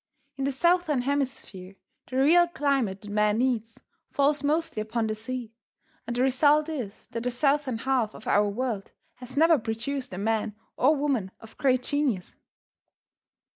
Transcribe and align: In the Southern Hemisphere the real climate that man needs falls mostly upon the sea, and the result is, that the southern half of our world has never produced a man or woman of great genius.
In 0.35 0.45
the 0.45 0.51
Southern 0.51 1.03
Hemisphere 1.03 1.75
the 2.07 2.17
real 2.17 2.47
climate 2.47 3.01
that 3.01 3.11
man 3.11 3.37
needs 3.37 3.79
falls 4.09 4.41
mostly 4.41 4.81
upon 4.81 5.05
the 5.05 5.13
sea, 5.13 5.53
and 6.07 6.15
the 6.15 6.23
result 6.23 6.69
is, 6.69 7.05
that 7.11 7.21
the 7.21 7.29
southern 7.29 7.77
half 7.77 8.15
of 8.15 8.25
our 8.25 8.49
world 8.49 8.93
has 9.17 9.37
never 9.37 9.59
produced 9.59 10.11
a 10.11 10.17
man 10.17 10.55
or 10.75 10.95
woman 10.95 11.29
of 11.39 11.55
great 11.59 11.83
genius. 11.83 12.35